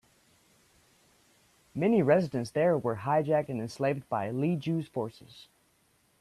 [1.75, 5.47] Many residents there were hijacked and enslaved by Li Jue's forces.